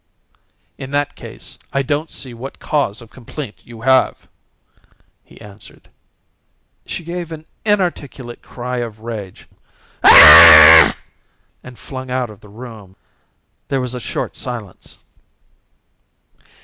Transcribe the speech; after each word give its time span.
"In 0.79 0.89
that 0.97 1.13
case 1.15 1.59
I 1.71 1.83
don't 1.83 2.09
see 2.09 2.33
what 2.33 2.57
cause 2.57 3.03
of 3.03 3.11
complaint 3.11 3.57
you 3.63 3.81
have," 3.81 4.27
he 5.23 5.39
answered. 5.39 5.91
She 6.87 7.03
gave 7.03 7.31
an 7.31 7.45
inarticulate 7.65 8.41
cry 8.41 8.77
of 8.77 9.01
rage 9.01 9.47
and 10.01 10.97
flung 11.77 12.09
out 12.09 12.31
of 12.31 12.39
the 12.41 12.49
room. 12.49 12.95
There 13.67 13.79
was 13.79 13.93
a 13.93 13.99
short 13.99 14.35
silence. 14.35 14.97